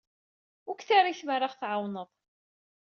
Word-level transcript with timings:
Ur 0.69 0.75
k-terri 0.75 1.13
tmara 1.19 1.43
ad 1.47 1.47
aɣ-tɛawneḍ. 1.49 2.09